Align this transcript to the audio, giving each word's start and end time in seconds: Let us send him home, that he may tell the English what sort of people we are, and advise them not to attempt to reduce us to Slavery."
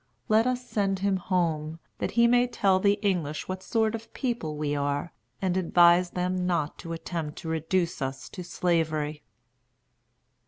Let 0.29 0.47
us 0.47 0.65
send 0.67 0.97
him 0.97 1.17
home, 1.17 1.77
that 1.99 2.09
he 2.17 2.25
may 2.25 2.47
tell 2.47 2.79
the 2.79 2.93
English 3.03 3.47
what 3.47 3.61
sort 3.61 3.93
of 3.93 4.11
people 4.15 4.57
we 4.57 4.75
are, 4.75 5.13
and 5.43 5.55
advise 5.55 6.09
them 6.09 6.47
not 6.47 6.79
to 6.79 6.91
attempt 6.93 7.37
to 7.43 7.49
reduce 7.49 8.01
us 8.01 8.27
to 8.29 8.43
Slavery." 8.43 9.21